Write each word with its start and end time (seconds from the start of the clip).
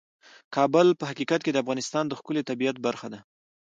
کابل 0.55 0.87
په 0.99 1.05
حقیقت 1.09 1.39
کې 1.43 1.51
د 1.51 1.57
افغانستان 1.63 2.03
د 2.07 2.13
ښکلي 2.19 2.41
طبیعت 2.49 2.77
برخه 2.85 3.07
ده. 3.13 3.19